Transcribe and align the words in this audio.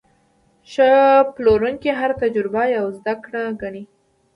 ښه 0.71 0.89
پلورونکی 1.35 1.89
هره 1.99 2.15
تجربه 2.23 2.63
یوه 2.75 2.91
زده 2.99 3.13
کړه 3.23 3.41
ګڼي. 3.61 3.83